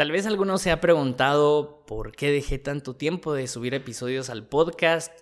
[0.00, 4.48] Tal vez alguno se ha preguntado por qué dejé tanto tiempo de subir episodios al
[4.48, 5.12] podcast,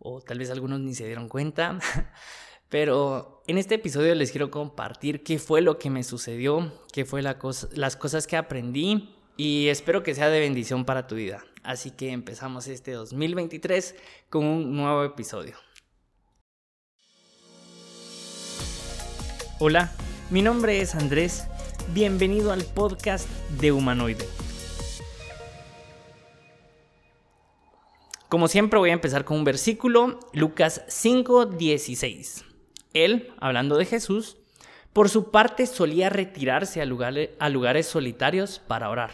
[0.00, 1.78] o tal vez algunos ni se dieron cuenta,
[2.68, 7.22] pero en este episodio les quiero compartir qué fue lo que me sucedió, qué fue
[7.22, 7.38] la
[7.74, 11.44] las cosas que aprendí y espero que sea de bendición para tu vida.
[11.62, 13.94] Así que empezamos este 2023
[14.30, 15.54] con un nuevo episodio.
[19.60, 19.92] Hola,
[20.30, 21.46] mi nombre es Andrés
[21.94, 23.26] Bienvenido al podcast
[23.58, 24.26] de Humanoide.
[28.28, 32.44] Como siempre voy a empezar con un versículo, Lucas 5:16.
[32.92, 34.36] Él, hablando de Jesús,
[34.92, 39.10] por su parte solía retirarse a lugares, solitarios para orar.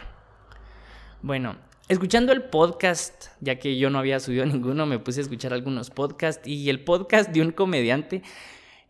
[1.21, 1.55] Bueno,
[1.87, 5.91] escuchando el podcast, ya que yo no había subido ninguno, me puse a escuchar algunos
[5.91, 8.21] podcasts y el podcast de un comediante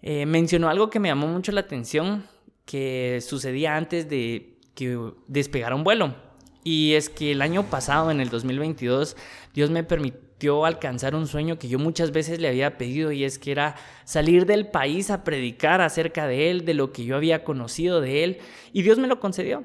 [0.01, 2.25] eh, mencionó algo que me llamó mucho la atención
[2.65, 6.15] que sucedía antes de que despegara un vuelo.
[6.63, 9.15] Y es que el año pasado, en el 2022,
[9.53, 13.39] Dios me permitió alcanzar un sueño que yo muchas veces le había pedido y es
[13.39, 17.43] que era salir del país a predicar acerca de Él, de lo que yo había
[17.43, 18.37] conocido de Él,
[18.73, 19.63] y Dios me lo concedió.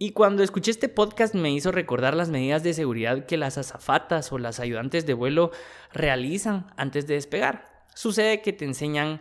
[0.00, 4.30] Y cuando escuché este podcast me hizo recordar las medidas de seguridad que las azafatas
[4.30, 5.50] o las ayudantes de vuelo
[5.92, 7.67] realizan antes de despegar.
[7.98, 9.18] Sucede que te enseñan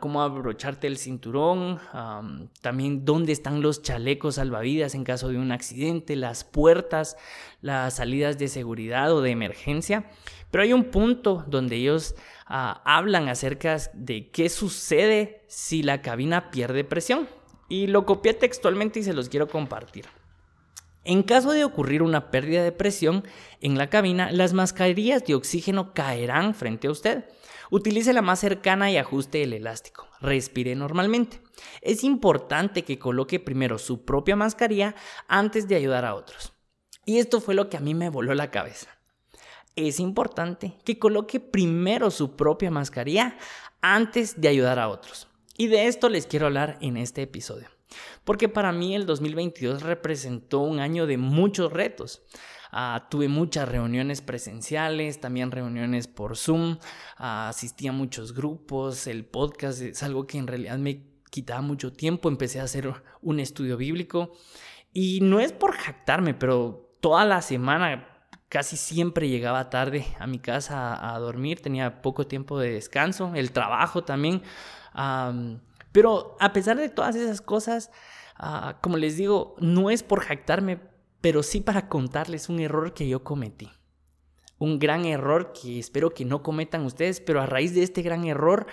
[0.00, 1.78] cómo abrocharte el cinturón,
[2.62, 7.18] también dónde están los chalecos salvavidas en caso de un accidente, las puertas,
[7.60, 10.08] las salidas de seguridad o de emergencia.
[10.50, 12.14] Pero hay un punto donde ellos
[12.46, 17.28] ah, hablan acerca de qué sucede si la cabina pierde presión.
[17.68, 20.06] Y lo copié textualmente y se los quiero compartir.
[21.04, 23.24] En caso de ocurrir una pérdida de presión
[23.60, 27.26] en la cabina, las mascarillas de oxígeno caerán frente a usted.
[27.70, 30.06] Utilice la más cercana y ajuste el elástico.
[30.20, 31.40] Respire normalmente.
[31.80, 34.94] Es importante que coloque primero su propia mascarilla
[35.28, 36.52] antes de ayudar a otros.
[37.04, 38.98] Y esto fue lo que a mí me voló la cabeza.
[39.76, 43.36] Es importante que coloque primero su propia mascarilla
[43.80, 45.28] antes de ayudar a otros.
[45.56, 47.68] Y de esto les quiero hablar en este episodio.
[48.24, 52.22] Porque para mí el 2022 representó un año de muchos retos.
[52.72, 56.78] Ah, tuve muchas reuniones presenciales, también reuniones por Zoom,
[57.16, 61.92] ah, asistí a muchos grupos, el podcast es algo que en realidad me quitaba mucho
[61.92, 64.32] tiempo, empecé a hacer un estudio bíblico
[64.92, 68.08] y no es por jactarme, pero toda la semana
[68.48, 73.52] casi siempre llegaba tarde a mi casa a, dormir, tenía poco tiempo de descanso, el
[73.52, 74.42] trabajo también.
[75.92, 77.90] pero a pesar de todas esas cosas,
[78.36, 80.80] ah, como les digo, no es por jactarme,
[81.20, 83.70] pero sí para contarles un error que yo cometí.
[84.58, 88.24] Un gran error que espero que no cometan ustedes, pero a raíz de este gran
[88.24, 88.66] error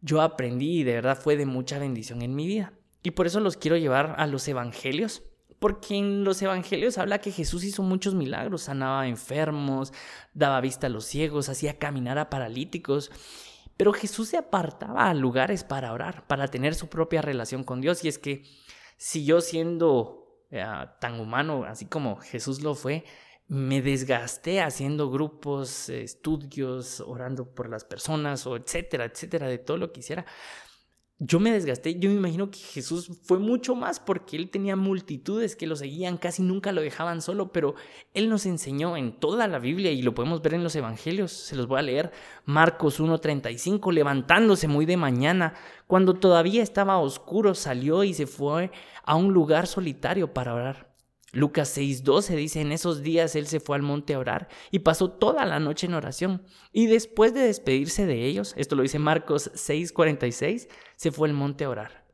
[0.00, 2.72] yo aprendí y de verdad fue de mucha bendición en mi vida.
[3.02, 5.22] Y por eso los quiero llevar a los evangelios,
[5.58, 9.92] porque en los evangelios habla que Jesús hizo muchos milagros, sanaba enfermos,
[10.32, 13.10] daba vista a los ciegos, hacía caminar a paralíticos.
[13.76, 18.04] Pero Jesús se apartaba a lugares para orar, para tener su propia relación con Dios.
[18.04, 18.44] Y es que
[18.96, 20.23] si yo siendo
[20.54, 20.64] eh,
[21.00, 23.04] tan humano, así como Jesús lo fue,
[23.48, 29.92] me desgasté haciendo grupos, estudios, orando por las personas, o etcétera, etcétera, de todo lo
[29.92, 30.24] que hiciera
[31.18, 35.54] yo me desgasté, yo me imagino que Jesús fue mucho más porque él tenía multitudes
[35.54, 37.76] que lo seguían, casi nunca lo dejaban solo, pero
[38.14, 41.54] él nos enseñó en toda la Biblia y lo podemos ver en los evangelios, se
[41.54, 42.12] los voy a leer,
[42.46, 45.54] Marcos 1:35, levantándose muy de mañana,
[45.86, 48.72] cuando todavía estaba oscuro, salió y se fue
[49.04, 50.93] a un lugar solitario para orar.
[51.34, 55.10] Lucas 6:12 dice, en esos días él se fue al monte a orar y pasó
[55.10, 56.44] toda la noche en oración.
[56.72, 61.64] Y después de despedirse de ellos, esto lo dice Marcos 6:46, se fue al monte
[61.64, 62.04] a orar.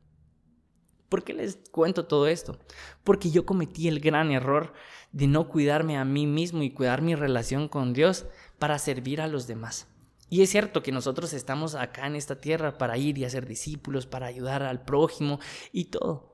[1.11, 2.59] ¿Por qué les cuento todo esto?
[3.05, 4.73] Porque yo cometí el gran error
[5.13, 8.27] de no cuidarme a mí mismo y cuidar mi relación con Dios
[8.59, 9.89] para servir a los demás.
[10.31, 14.07] Y es cierto que nosotros estamos acá en esta tierra para ir y hacer discípulos,
[14.07, 15.41] para ayudar al prójimo
[15.73, 16.30] y todo.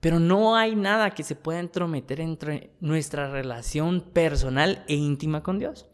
[0.00, 5.58] Pero no hay nada que se pueda entrometer entre nuestra relación personal e íntima con
[5.58, 5.86] Dios.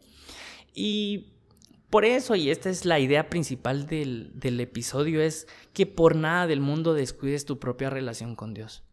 [0.73, 1.33] Y
[1.89, 6.47] por eso, y esta es la idea principal del, del, episodio, es que por nada
[6.47, 8.83] del mundo descuides tu propia relación con Dios.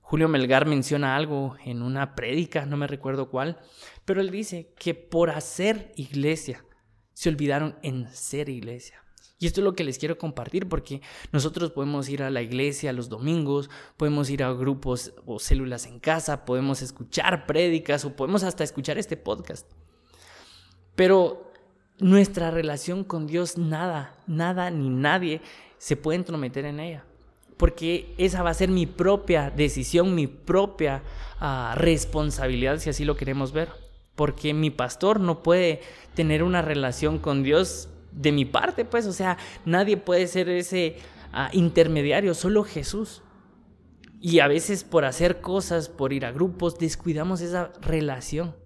[0.00, 3.58] Julio Melgar menciona algo en una prédica, no me recuerdo cuál,
[4.04, 6.64] pero él dice que por hacer iglesia
[7.12, 9.04] se olvidaron en ser iglesia.
[9.40, 11.00] Y esto es lo que les quiero compartir porque
[11.30, 16.00] nosotros podemos ir a la iglesia los domingos, podemos ir a grupos o células en
[16.00, 19.70] casa, podemos escuchar prédicas o podemos hasta escuchar este podcast.
[20.96, 21.52] Pero
[22.00, 25.40] nuestra relación con Dios, nada, nada ni nadie
[25.78, 27.04] se puede entrometer en ella.
[27.56, 31.02] porque esa va a ser mi propia decisión, mi propia
[31.40, 33.68] ah, responsabilidad, si así lo queremos ver.
[34.14, 35.80] Porque mi pastor no puede
[36.14, 37.88] tener una relación con Dios
[38.18, 40.96] de mi parte, pues, o sea, nadie puede ser ese
[41.32, 43.22] ah, intermediario, solo Jesús.
[44.20, 48.56] Y a veces por hacer cosas, por ir a grupos, descuidamos esa relación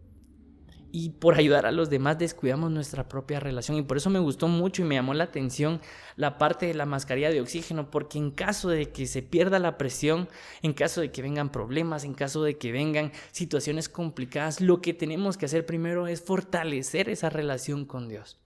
[0.90, 3.76] y por ayudar a los demás descuidamos nuestra propia relación.
[3.76, 5.82] Y por eso me gustó mucho y me llamó la atención
[6.16, 9.76] la parte de la mascarilla de oxígeno, porque en caso de que se pierda la
[9.76, 10.28] presión,
[10.62, 14.94] en caso de que vengan problemas, en caso de que vengan situaciones complicadas, lo que
[14.94, 18.41] tenemos que hacer primero es fortalecer esa relación con Dios.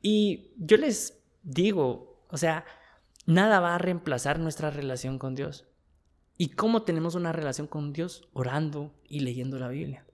[0.00, 2.64] Y yo les digo, o sea,
[3.26, 5.66] nada va a reemplazar nuestra relación con Dios.
[6.36, 8.28] ¿Y cómo tenemos una relación con Dios?
[8.32, 10.06] Orando y leyendo la Biblia.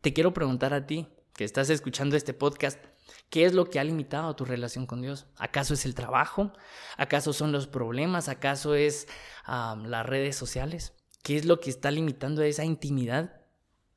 [0.00, 2.82] Te quiero preguntar a ti, que estás escuchando este podcast,
[3.30, 5.26] ¿qué es lo que ha limitado tu relación con Dios?
[5.36, 6.52] ¿Acaso es el trabajo?
[6.96, 8.28] ¿Acaso son los problemas?
[8.28, 9.06] ¿Acaso es
[9.46, 10.94] las redes sociales?
[11.22, 13.40] ¿Qué es lo que está limitando esa intimidad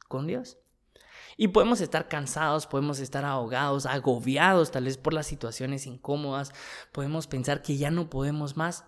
[0.08, 0.60] con Dios?
[1.38, 6.52] Y podemos estar cansados, podemos estar ahogados, agobiados tal vez por las situaciones incómodas,
[6.92, 8.86] podemos pensar que ya no podemos más,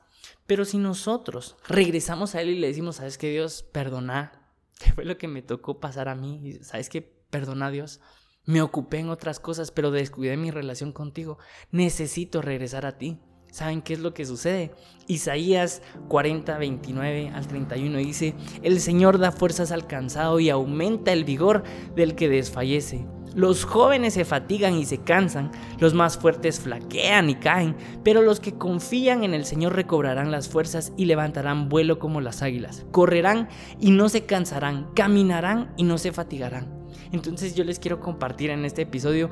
[0.47, 4.43] pero si nosotros regresamos a Él y le decimos, sabes que Dios, perdona,
[4.79, 6.59] ¿Qué fue lo que me tocó pasar a mí?
[6.61, 7.01] ¿Sabes qué?
[7.01, 7.99] Perdona Dios.
[8.45, 11.37] Me ocupé en otras cosas, pero descuidé mi relación contigo.
[11.71, 13.19] Necesito regresar a ti.
[13.53, 14.71] ¿Saben qué es lo que sucede?
[15.05, 18.33] Isaías 40, 29 al 31 dice,
[18.63, 21.61] El Señor da fuerzas al cansado y aumenta el vigor
[21.95, 23.05] del que desfallece.
[23.35, 28.39] Los jóvenes se fatigan y se cansan, los más fuertes flaquean y caen, pero los
[28.39, 32.87] que confían en el Señor recobrarán las fuerzas y levantarán vuelo como las águilas.
[32.89, 33.49] Correrán
[33.79, 36.73] y no se cansarán, caminarán y no se fatigarán.
[37.11, 39.29] Entonces yo les quiero compartir en este episodio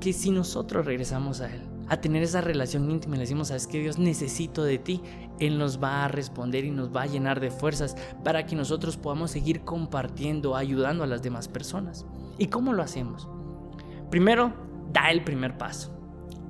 [0.00, 3.66] que si nosotros regresamos a Él, a tener esa relación íntima y le decimos, sabes
[3.66, 5.02] que Dios necesito de ti,
[5.38, 8.96] Él nos va a responder y nos va a llenar de fuerzas para que nosotros
[8.96, 12.06] podamos seguir compartiendo, ayudando a las demás personas.
[12.38, 13.28] ¿Y cómo lo hacemos?
[14.10, 14.52] Primero,
[14.92, 15.94] da el primer paso.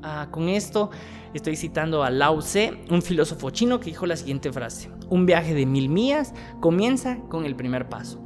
[0.03, 0.91] Ah, con esto
[1.35, 5.55] estoy citando a Lao Tse, un filósofo chino que dijo la siguiente frase, un viaje
[5.55, 8.21] de mil millas comienza con el primer paso.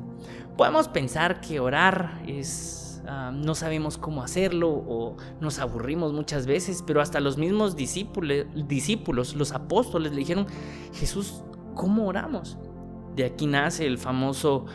[0.56, 6.83] Podemos pensar que orar es ah, no sabemos cómo hacerlo o nos aburrimos muchas veces,
[6.87, 10.47] pero hasta los mismos discípulos, los apóstoles le dijeron,
[10.95, 11.43] Jesús,
[11.75, 12.59] ¿cómo oramos?
[13.17, 14.67] De aquí nace el famoso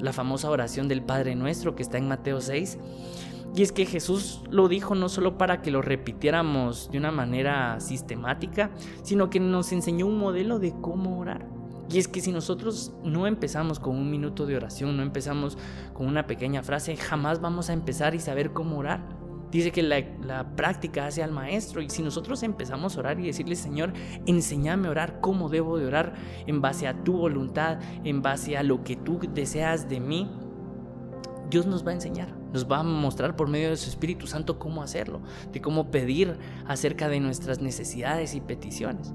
[0.00, 2.78] la famosa oración del Padre Nuestro que está en Mateo 6.
[3.56, 7.78] Y es que Jesús lo dijo no solo para que lo repitiéramos de una manera
[7.78, 8.70] sistemática,
[9.02, 11.53] sino que nos enseñó un modelo de cómo orar.
[11.90, 15.58] Y es que si nosotros no empezamos con un minuto de oración, no empezamos
[15.92, 19.24] con una pequeña frase, jamás vamos a empezar y saber cómo orar.
[19.50, 23.54] Dice que la, práctica hace al maestro y si nosotros empezamos a orar y decirle,
[23.54, 23.92] Señor,
[24.26, 26.14] enséñame a orar, cómo debo de orar
[26.46, 30.28] en base a tu voluntad, en base a lo que tú deseas de mí,
[31.50, 34.58] Dios nos va a enseñar, nos va a mostrar por medio de su Espíritu Santo
[34.58, 35.20] cómo hacerlo,
[35.52, 39.14] de cómo pedir acerca de nuestras necesidades y peticiones.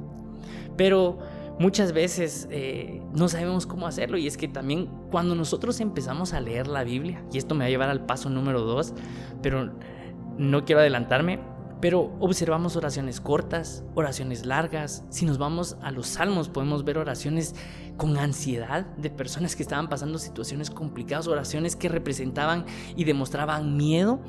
[0.78, 1.20] Pero
[1.60, 6.40] muchas veces eh, no sabemos cómo hacerlo y es que también cuando nosotros empezamos a
[6.40, 8.94] leer la Biblia, y esto me va a llevar al paso número dos,
[9.44, 9.72] pero
[10.38, 11.40] no quiero adelantarme,
[11.82, 15.04] pero observamos oraciones cortas, oraciones largas.
[15.10, 17.56] Si nos vamos a los salmos, podemos ver oraciones
[17.96, 24.20] con ansiedad de personas que estaban pasando situaciones complicadas, oraciones que representaban y demostraban miedo,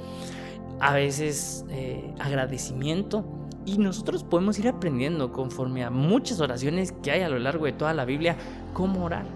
[0.81, 3.25] a veces eh, agradecimiento.
[3.67, 7.73] Y nosotros podemos ir aprendiendo conforme a muchas oraciones que hay a lo largo de
[7.73, 8.37] toda la Biblia,
[8.73, 9.27] cómo orar.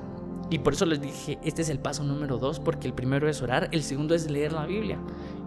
[0.50, 3.43] Y por eso les dije, este es el paso número dos, porque el primero es
[3.43, 4.99] orar, el segundo es leer la Biblia.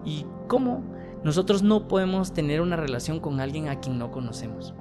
[0.04, 0.82] ¿Y cómo?
[1.24, 4.74] Nosotros no podemos tener una relación con alguien a quien no conocemos.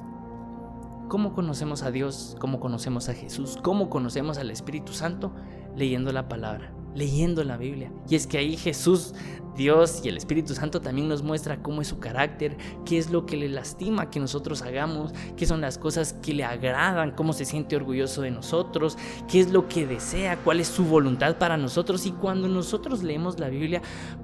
[1.08, 2.36] ¿Cómo conocemos a Dios?
[2.40, 3.58] ¿Cómo conocemos a Jesús?
[3.64, 5.32] ¿Cómo conocemos al Espíritu Santo?
[5.76, 7.92] Leyendo la palabra leyendo la Biblia.
[8.10, 9.14] Y es que ahí Jesús,
[9.58, 13.26] Dios y el Espíritu Santo también nos muestra cómo es su carácter, qué es lo
[13.26, 17.44] que le lastima que nosotros hagamos, qué son las cosas que le agradan, cómo se
[17.44, 18.98] siente orgulloso de nosotros,
[19.28, 22.06] qué es lo que desea, cuál es su voluntad para nosotros.
[22.06, 23.82] Y cuando nosotros leemos la Biblia,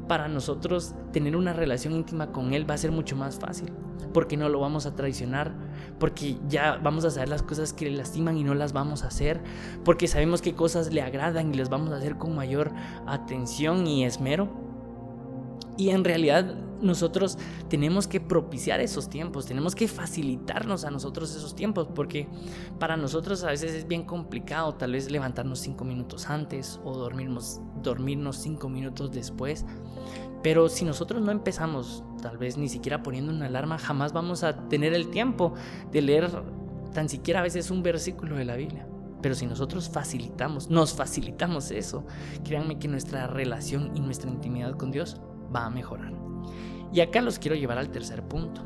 [0.07, 3.71] para nosotros tener una relación íntima con Él va a ser mucho más fácil,
[4.13, 5.51] porque no lo vamos a traicionar,
[5.99, 9.07] porque ya vamos a saber las cosas que le lastiman y no las vamos a
[9.07, 9.41] hacer,
[9.83, 12.71] porque sabemos qué cosas le agradan y las vamos a hacer con mayor
[13.07, 14.72] atención y esmero.
[15.77, 17.37] Y en realidad nosotros
[17.69, 22.27] tenemos que propiciar esos tiempos, tenemos que facilitarnos a nosotros esos tiempos, porque
[22.79, 27.61] para nosotros a veces es bien complicado tal vez levantarnos cinco minutos antes o dormirnos,
[27.81, 29.65] dormirnos cinco minutos después.
[30.43, 34.67] Pero si nosotros no empezamos, tal vez ni siquiera poniendo una alarma, jamás vamos a
[34.67, 35.53] tener el tiempo
[35.91, 36.29] de leer
[36.93, 38.85] tan siquiera a veces un versículo de la Biblia.
[39.21, 42.05] Pero si nosotros facilitamos, nos facilitamos eso,
[42.43, 45.21] créanme que nuestra relación y nuestra intimidad con Dios
[45.53, 46.13] va a mejorar.
[46.91, 48.61] Y acá los quiero llevar al tercer punto,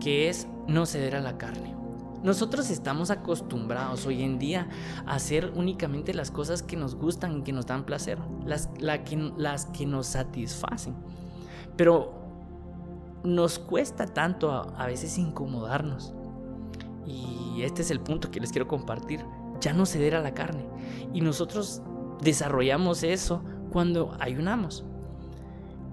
[0.00, 1.78] que es no ceder a la carne.
[2.22, 4.68] Nosotros estamos acostumbrados hoy en día
[5.06, 8.68] a hacer únicamente las cosas que nos gustan y que nos dan placer, las,
[9.04, 10.96] que, las que nos satisfacen.
[11.76, 12.18] Pero
[13.22, 16.12] nos cuesta tanto a, veces incomodarnos.
[17.06, 19.24] Y este es el punto que les quiero compartir.
[19.60, 20.66] Ya no ceder a la carne.
[21.12, 21.82] Y nosotros
[22.20, 24.84] desarrollamos eso cuando ayunamos.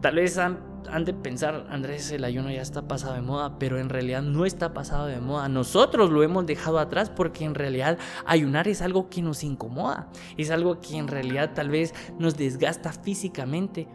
[0.05, 0.59] Tal vez han
[1.03, 4.71] de pensar, Andrés, el ayuno ya está pasado de moda, pero en realidad no está
[4.71, 5.49] pasado de moda.
[5.49, 7.97] Nosotros lo hemos dejado atrás porque en realidad
[8.27, 12.93] ayunar es algo que nos incomoda, es algo que en realidad tal vez nos desgasta
[12.93, 13.87] físicamente,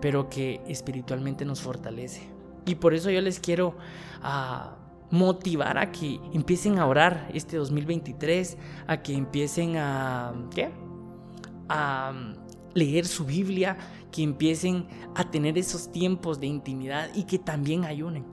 [0.00, 2.30] pero que espiritualmente nos fortalece.
[2.64, 3.76] Y por eso yo les quiero
[4.22, 4.76] ah,
[5.10, 10.70] motivar a que empiecen a orar este 2023, a que empiecen a, ¿qué?
[11.68, 12.12] A
[12.74, 13.76] leer su Biblia,
[14.10, 18.24] que empiecen a tener esos tiempos de intimidad y que también ayunen.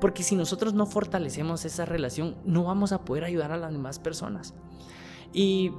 [0.00, 3.98] Porque si nosotros no fortalecemos esa relación, no vamos a poder ayudar a las demás
[3.98, 4.54] personas.
[5.32, 5.72] Y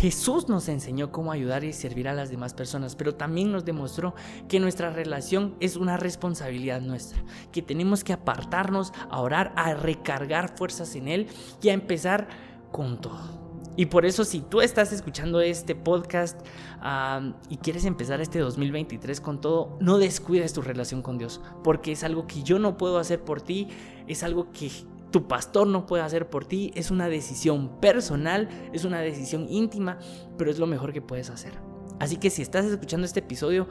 [0.00, 4.14] Jesús nos enseñó cómo ayudar y servir a las demás personas, pero también nos demostró
[4.48, 10.54] que nuestra relación es una responsabilidad nuestra, que tenemos que apartarnos, a orar, a recargar
[10.56, 11.26] fuerzas en Él
[11.62, 12.28] y a empezar
[12.70, 13.47] con todo.
[13.78, 16.44] Y por eso si tú estás escuchando este podcast
[17.48, 22.02] y quieres empezar este 2023 con todo, no descuides tu relación con Dios, porque es
[22.02, 23.68] algo que yo no puedo hacer por ti,
[24.08, 24.68] es algo que
[25.12, 30.00] tu pastor no puede hacer por ti, es una decisión personal, es una decisión íntima,
[30.36, 31.52] pero es lo mejor que puedes hacer.
[32.00, 33.68] Así que si estás escuchando este episodio,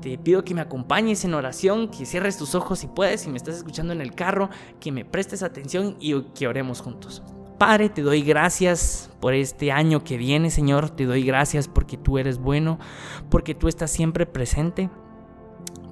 [0.00, 3.36] te pido que me acompañes en oración, que cierres tus ojos si puedes, si me
[3.36, 4.48] estás escuchando en el carro,
[4.80, 7.22] que me prestes atención y que oremos juntos.
[7.60, 10.88] Padre, te doy gracias por este año que viene, Señor.
[10.88, 12.78] Te doy gracias porque tú eres bueno,
[13.28, 14.88] porque tú estás siempre presente.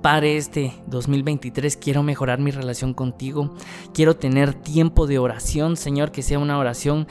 [0.00, 3.54] Padre, este 2023 quiero mejorar mi relación contigo.
[3.92, 7.06] Quiero tener tiempo de oración, Señor, que sea una oración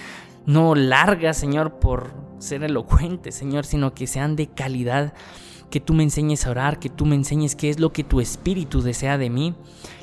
[0.47, 5.13] no larga, Señor, por ser elocuente, Señor, sino que sean de calidad.
[5.69, 8.21] Que tú me enseñes a orar, que tú me enseñes qué es lo que tu
[8.21, 9.53] espíritu desea de mí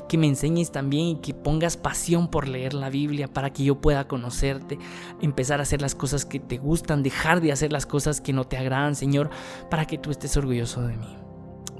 [0.07, 3.81] que me enseñes también y que pongas pasión por leer la Biblia para que yo
[3.81, 4.77] pueda conocerte,
[5.21, 8.45] empezar a hacer las cosas que te gustan, dejar de hacer las cosas que no
[8.45, 9.29] te agradan, Señor,
[9.69, 11.24] para que tú estés orgulloso de mí.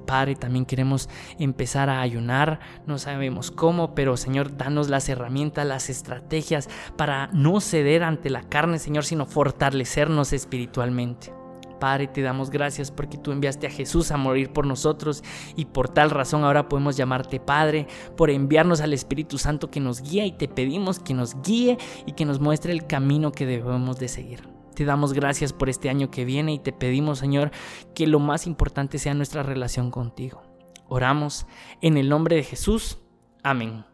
[0.05, 1.09] Padre, también queremos
[1.39, 7.62] empezar a ayunar, no sabemos cómo, pero Señor, danos las herramientas, las estrategias para no
[7.62, 11.33] ceder ante la carne, Señor, sino fortalecernos espiritualmente.
[11.79, 15.24] Padre, te damos gracias porque tú enviaste a Jesús a morir por nosotros
[15.55, 20.01] y por tal razón ahora podemos llamarte Padre, por enviarnos al Espíritu Santo que nos
[20.01, 24.00] guía y te pedimos que nos guíe y que nos muestre el camino que debemos
[24.00, 24.54] de seguir.
[24.75, 27.51] Te damos gracias por este año que viene y te pedimos, Señor,
[27.94, 30.44] que lo más importante sea nuestra relación contigo.
[30.88, 31.48] Oramos
[31.82, 32.98] en el nombre de Jesús.
[33.41, 33.86] Amén.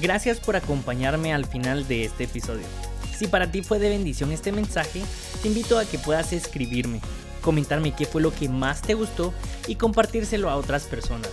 [0.00, 2.66] Gracias por acompañarme al final de este episodio.
[3.16, 5.00] Si para ti fue de bendición este mensaje,
[5.40, 7.00] te invito a que puedas escribirme,
[7.40, 9.32] comentarme qué fue lo que más te gustó
[9.68, 11.30] y compartírselo a otras personas.